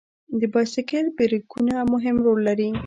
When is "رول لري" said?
2.25-2.69